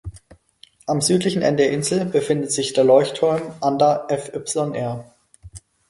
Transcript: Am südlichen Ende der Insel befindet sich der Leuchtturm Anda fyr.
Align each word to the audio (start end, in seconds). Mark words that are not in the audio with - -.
Am 0.87 0.99
südlichen 0.99 1.43
Ende 1.43 1.61
der 1.61 1.71
Insel 1.73 2.05
befindet 2.05 2.51
sich 2.51 2.73
der 2.73 2.83
Leuchtturm 2.83 3.39
Anda 3.61 4.07
fyr. 4.07 5.05